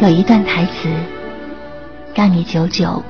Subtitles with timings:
[0.00, 0.88] 有一段台词，
[2.14, 3.02] 让你久久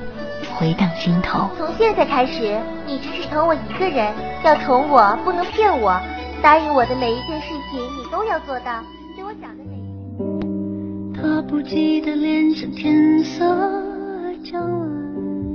[0.55, 1.47] 回荡心头。
[1.55, 4.11] 从现在开始，你只许疼我一个人，
[4.43, 6.01] 要宠我，不能骗我。
[6.41, 8.83] 答应我的每一件事情，你都要做到。
[9.15, 13.45] 对我讲的每一他不记得脸上天色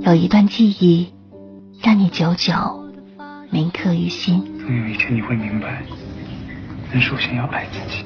[0.05, 1.11] 有一段记忆，
[1.83, 2.53] 让你久久
[3.49, 4.41] 铭刻于心。
[4.65, 5.83] 总有一天你会明白，
[6.93, 8.05] 人首先要爱自己。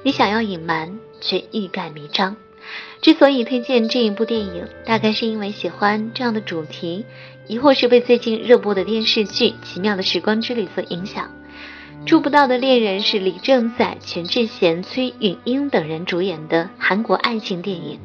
[0.05, 2.37] 你想要隐瞒，却欲盖弥彰。
[3.01, 7.05] 之所以推荐这一部电影，大概是因为喜欢这样的主题，
[7.47, 11.27] 亦或是被最近热播的电视剧《奇妙的时光之旅》所影响。
[12.05, 18.01] 《触不到的恋人》是李正宰、全智贤、崔允英等人主演的韩国爱情电影。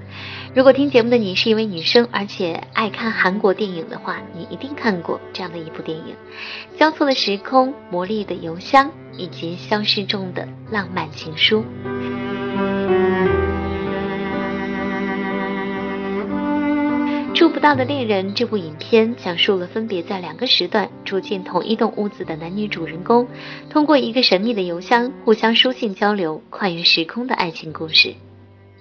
[0.54, 6.16] 如果听节目的你是一位女生，而且爱看韩国电影的话，你一定看过这样的一部电影：
[6.80, 8.88] 《交错的时空》《魔力的邮箱》
[9.18, 11.64] 以及《消失中的浪漫情书》。
[17.48, 23.26] 触不到的恋人这部影片讲述了分别在两个时段住进同一栋屋子的男女主人公，
[23.70, 28.16] 通过一个神秘的邮箱互相书信交流，跨越时空的爱情故事。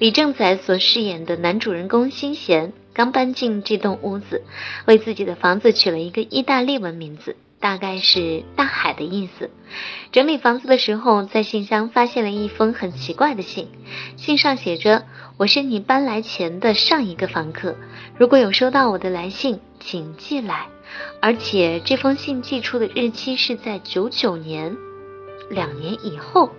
[0.00, 4.42] 李正宰所饰演的男主人公新贤刚搬进这栋屋子，
[4.84, 7.36] 为自己的房子取了一个意大利文名字。
[7.58, 9.50] 大概是大海的意思。
[10.12, 13.68] 整理房子的时候，在信箱发现了一封很奇怪的信，
[14.16, 15.04] 信上写着
[15.38, 17.76] ：“我是你搬来前的上一个房客，
[18.16, 20.68] 如果有收到我的来信，请寄来。”
[21.20, 24.74] 而且这封信寄出的日期是在九九年，
[25.50, 26.52] 两年以后，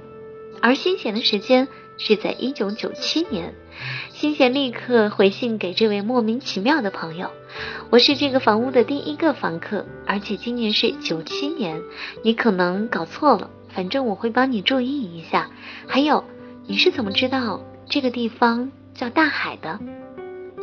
[0.62, 1.68] 而新写的时间
[1.98, 3.56] 是在一九九七年。
[4.10, 7.32] 新贤立刻回信给这位莫名其妙的朋友
[7.90, 11.82] ：“我是这个房屋的第一个房客，而且今年是九七年，
[12.24, 13.50] 你可能搞错了。
[13.70, 15.50] 反正我会帮你注意一下。
[15.88, 16.24] 还有，
[16.68, 19.79] 你是怎么知道这个地方叫大海的？”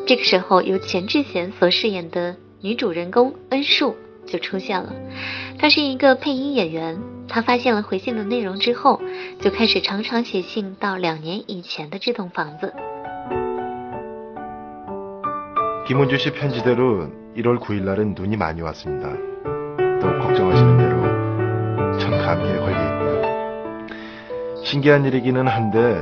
[0.08, 4.94] 这个时候，由全智贤所饰演的女主人公恩树就出现了。
[5.60, 9.00] 她是一个配音演员，她发现了回信的内容之后，
[9.40, 12.74] 就开始常常写信到两年以前的这栋房子。
[15.86, 19.10] 김원주 씨 편지대로 1월 9일 날은 눈이 많이 왔습니다.
[20.00, 23.10] 또 걱정하시는 대로 전 감기에 걸려 있고요.
[24.64, 26.02] 신기한 일이기는 한데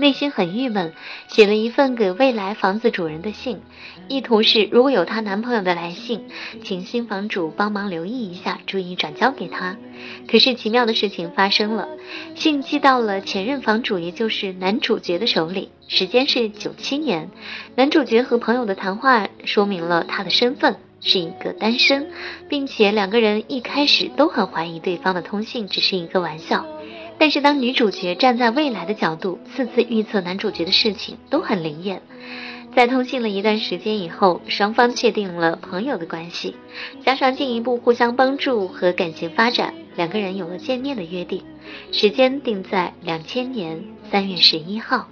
[0.00, 0.94] 内心很郁闷，
[1.28, 3.60] 写了一份给未来房子主人的信，
[4.08, 6.24] 意图是如果有她男朋友的来信，
[6.64, 9.76] 请新房主帮忙留意一下，注意转交给她。
[10.26, 11.86] 可是奇妙的事情发生了，
[12.34, 17.30] 信寄到了前任房主，也就是男主角的手里，时间是九七年，
[17.76, 20.76] 男主角和朋友的谈话说明了他的身份。
[21.02, 22.10] 是一个单身，
[22.50, 26.66] 并且两个人一开始都很怀疑对方的通信只是一个玩笑。
[27.20, 32.00] 但是当女主角站在未来的角度，次次预测男主角的事情都很灵验。
[32.74, 36.56] 在通信了一段时间以后，双方确定了朋友的关系，
[37.04, 41.42] 加上进一步互相帮助和感情发展，两个人有了见面的约定，
[41.92, 45.06] 时间定在两千年三月十一号，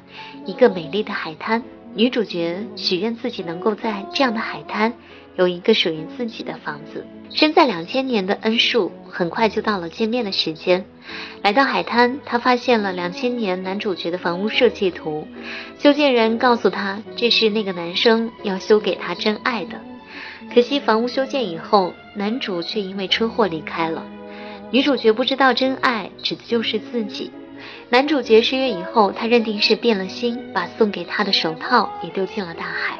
[0.47, 1.63] 一个美丽的海滩。
[1.95, 4.95] 女主角许愿自己能够在这样的海滩。
[5.39, 7.07] 有一个属于自己的房子。
[7.31, 10.85] 身在两千年的恩树很快就到了见面的时间，
[11.43, 15.29] 来到海滩，他发现了两千年男主角的房屋设计图。
[15.79, 19.81] 修建人告诉他，这是那个男生要修给他真爱的。
[20.53, 24.05] 可惜房屋修建以后，男主却因为车祸离开了。
[24.71, 27.31] 女主角不知道真爱指的就是自己。
[27.91, 32.99] 男主角失约以后，他认定是变了心，把送给他的手套也丢进了大海，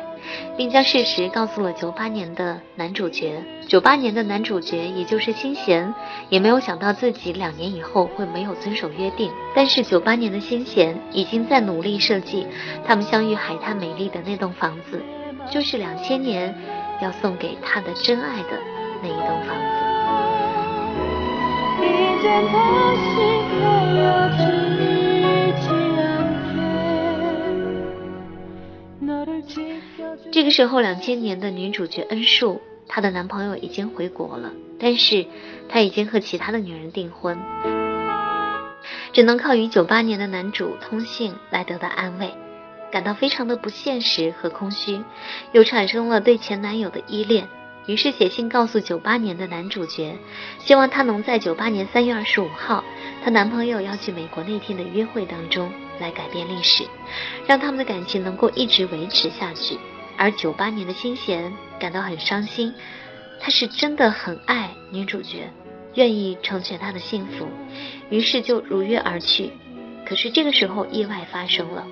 [0.57, 3.43] 并将事实告诉了九八年的男主角。
[3.67, 5.95] 九八年的男主角也就是新贤，
[6.29, 9.31] 也没有想到自己两年以后会没有遵守约定。
[9.55, 12.47] 但是九八年的新贤已经在努力设计
[12.87, 15.03] 他们相遇海滩美丽的那栋房子，
[15.51, 16.55] 就是两千年
[17.03, 18.59] 要送给他的真爱的
[19.03, 19.89] 那一栋房子。
[30.31, 35.27] 这个时候，两千年的女主角恩树，她的男朋友已经回国了，但是
[35.69, 37.39] 她已经和其他的女人订婚，
[39.13, 42.35] 只能靠与九八年的男主通信来得到安慰，
[42.91, 45.03] 感到非常的不现实和空虚，
[45.53, 47.49] 又产生了对前男友的依恋。
[47.87, 50.19] 于是写信告诉九八年的男主角，
[50.59, 52.85] 希望他能在九八年三月二十五号，
[53.25, 56.85] 她男朋友要去美国那天的约会当中来改变历史，
[57.47, 59.79] 让他们的感情能够一直维持下去。
[60.17, 62.75] 而九八年的新贤感到很伤心，
[63.41, 65.51] 他是真的很爱女主角，
[65.95, 67.49] 愿意成全她的幸福，
[68.11, 69.51] 于是就如约而去。
[70.07, 71.87] 可是这个时候意外发生了，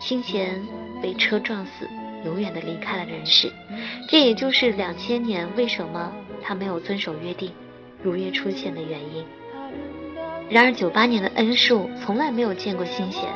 [0.00, 0.66] 新贤
[1.02, 1.88] 被车撞死。
[2.24, 3.52] 永远的离开了人世，
[4.08, 6.10] 这也就是两千年为什么
[6.42, 7.52] 他没有遵守约定，
[8.02, 9.22] 如约出现的原因。
[10.48, 13.28] 然而九八年的恩树从来没有见过新弦，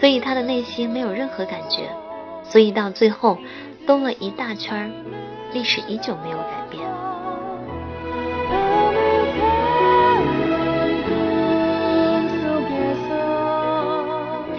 [0.00, 1.90] 所以他的内心没有任何感觉，
[2.42, 3.38] 所以到最后
[3.86, 4.92] 兜了一大圈，
[5.52, 6.82] 历史依旧没有改变。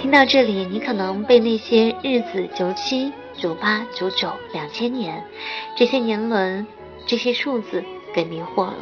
[0.02, 3.12] 听到这里，你可能被那些日子九七。
[3.42, 5.24] 九八九九两千年，
[5.78, 6.68] 这些年轮，
[7.06, 8.76] 这些数字给迷惑了，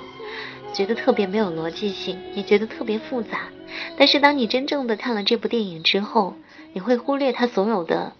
[0.74, 3.50] 觉得特别没有逻辑性，也觉得特别复杂。
[3.98, 6.36] 但是当你真正的看了这部电影之后，
[6.74, 8.14] 你会忽略它所有的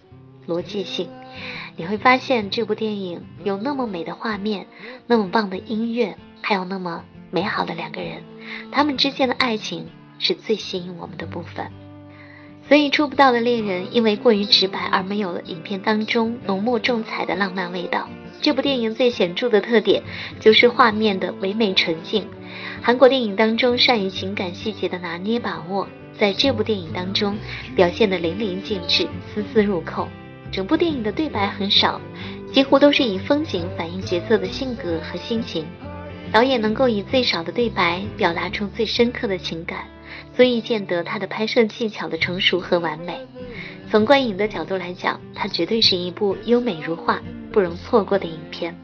[0.46, 1.08] 逻辑性，
[1.76, 4.66] 你会发现这部电影有那么美的画面，
[5.06, 8.22] 那么棒的音乐，还有那么美好的两个人，
[8.72, 9.86] 他们之间的爱情
[10.18, 11.70] 是最吸引我们的部分。
[12.68, 18.10] 所以，触不到的恋人因为过于直白而没有了影片当中浓墨重彩的浪漫味道。
[18.40, 20.02] 这部电影最显著的特点
[20.40, 22.26] 就是画面的唯美纯净。
[22.82, 25.88] 韩国电影当中善于情感细节的拿捏把握，
[26.18, 27.36] 在这部电影当中
[27.74, 30.08] 表现得淋漓尽致、丝丝入扣。
[30.50, 32.00] 整部电影的对白很少，
[32.52, 35.66] 几乎都是以风景反映角色的性格和心情。
[36.32, 39.84] 导演能够以最少的对白表达出最深刻的情感。
[40.34, 43.18] 足以见得他的拍摄技巧的成熟和完美。
[43.90, 47.20] 从观影的角度来讲，它绝对是一部优美如画、
[47.50, 48.76] 不容错过的影片。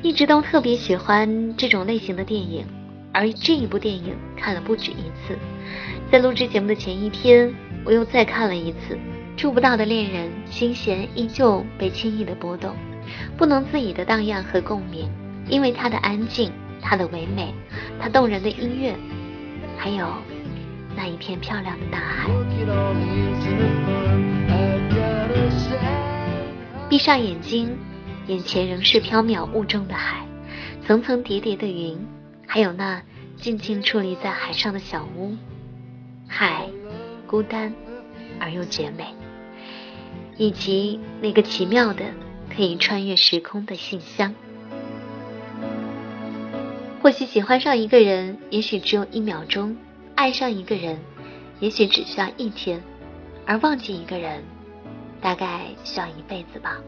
[0.00, 2.64] 一直都特别喜欢这种类型的电影，
[3.12, 5.36] 而这一部电影看了不止一次。
[6.10, 7.52] 在录制节目的前一天，
[7.84, 8.98] 我又再看了一次。
[9.36, 12.76] 触不到的恋人，心弦依旧被轻易的波动，
[13.36, 15.10] 不能自已的荡漾和共鸣，
[15.48, 16.52] 因为它的安静。
[16.86, 17.54] 它的唯美，
[17.98, 18.94] 它动人的音乐，
[19.78, 20.06] 还有
[20.96, 22.28] 那一片漂亮的大海。
[26.88, 27.76] 闭上眼睛，
[28.26, 30.26] 眼前仍是飘渺雾中的海，
[30.86, 31.98] 层层叠叠的云，
[32.46, 33.02] 还有那
[33.36, 35.36] 静静矗立在海上的小屋。
[36.28, 36.68] 海，
[37.26, 37.74] 孤单
[38.38, 39.06] 而又绝美，
[40.36, 42.04] 以及那个奇妙的
[42.54, 44.34] 可以穿越时空的信箱。
[47.02, 49.76] 或许喜欢上一个人，也许只有一秒钟；
[50.14, 50.98] 爱上一个人，
[51.60, 52.80] 也许只需要一天；
[53.46, 54.42] 而忘记一个人，
[55.20, 56.78] 大概需要一辈子吧。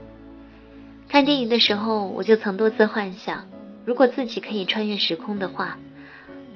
[1.09, 3.47] 看电影的时候，我就曾多次幻想，
[3.85, 5.79] 如果自己可以穿越时空的话，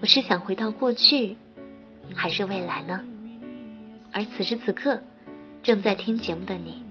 [0.01, 1.37] 我是想回到过去，
[2.15, 3.01] 还是未来呢？
[4.13, 5.03] 而此时此刻，
[5.63, 6.85] 正在听节目的你，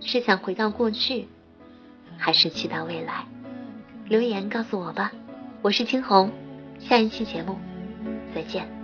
[0.00, 1.28] 是想回到过去，
[2.16, 3.26] 还是期待未来？
[4.08, 5.12] 留言告诉我吧。
[5.62, 6.30] 我是青红，
[6.78, 7.58] 下一期节目
[8.34, 8.83] 再见。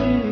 [0.00, 0.29] you.